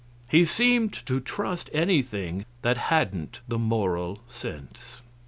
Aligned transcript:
He 0.31 0.45
seemed 0.45 0.93
to 1.05 1.19
trust 1.19 1.69
anything 1.73 2.47
that 2.63 2.75
hadn't 2.89 3.41
the 3.47 3.59
Moral 3.59 4.21
Sense. 4.27 5.03